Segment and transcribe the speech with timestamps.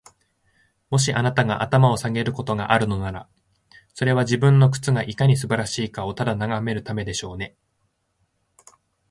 [0.89, 3.29] もし、あなたが頭を下げることがあるのなら、
[3.93, 7.55] それは、自分の靴がいかに素晴らしいかをただ眺めるためでしょうね。